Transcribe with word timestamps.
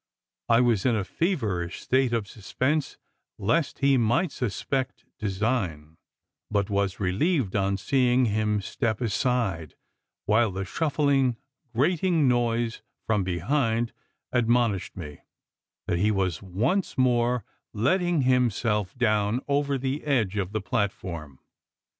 I 0.49 0.61
was 0.61 0.83
in 0.83 0.95
a 0.95 1.03
feverish 1.03 1.79
state 1.81 2.11
of 2.11 2.27
suspense 2.27 2.97
lest 3.37 3.77
he 3.85 3.97
might 3.99 4.31
suspect 4.31 5.05
design; 5.19 5.95
but 6.49 6.71
was 6.71 6.99
relieved 6.99 7.55
on 7.55 7.77
seeing 7.77 8.25
him 8.25 8.61
step 8.63 8.99
aside 8.99 9.75
while 10.25 10.49
the 10.49 10.65
shuffling 10.65 11.37
grating 11.75 12.27
noise 12.27 12.81
from 13.05 13.23
behind 13.23 13.93
admonished 14.31 14.97
me, 14.97 15.19
that 15.85 15.99
he 15.99 16.09
was 16.09 16.41
once 16.41 16.97
more 16.97 17.45
letting 17.71 18.21
himself 18.21 18.97
down 18.97 19.39
over 19.47 19.77
the 19.77 20.03
edge 20.05 20.35
of 20.35 20.51
the 20.51 20.61
platform. 20.61 21.37